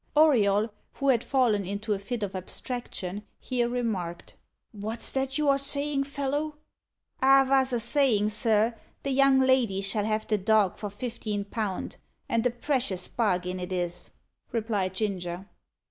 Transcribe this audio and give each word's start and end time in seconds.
Auriol, 0.15 0.73
who 0.93 1.09
had 1.09 1.23
fallen 1.23 1.63
into 1.63 1.93
a 1.93 1.99
fit 1.99 2.23
of 2.23 2.35
abstraction, 2.35 3.23
here 3.39 3.69
remarked: 3.69 4.35
"What's 4.71 5.11
that 5.11 5.37
you 5.37 5.47
are 5.49 5.59
saying, 5.59 6.05
fellow?" 6.05 6.55
"I 7.21 7.43
vos 7.43 7.71
a 7.71 7.79
sayin', 7.79 8.31
sir, 8.31 8.73
the 9.03 9.11
young 9.11 9.39
lady 9.41 9.79
shall 9.81 10.05
have 10.05 10.25
the 10.25 10.39
dog 10.39 10.77
for 10.79 10.89
fifteen 10.89 11.45
pound, 11.45 11.97
and 12.27 12.43
a 12.47 12.49
precious 12.49 13.07
bargin 13.07 13.59
it 13.59 13.71
is," 13.71 14.09
replied 14.51 14.95
Ginger. 14.95 15.47